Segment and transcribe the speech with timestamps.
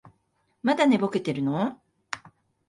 [0.63, 1.79] まだ寝ぼけてるの？